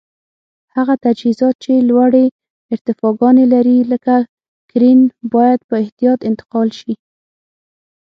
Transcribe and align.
هغه 0.75 0.93
تجهیزات 1.05 1.55
چې 1.63 1.73
لوړې 1.89 2.25
ارتفاګانې 2.73 3.45
لري 3.53 3.77
لکه 3.91 4.15
کرېن 4.69 4.99
باید 5.33 5.59
په 5.69 5.75
احتیاط 5.83 6.19
انتقال 6.29 6.69
شي. 6.79 6.93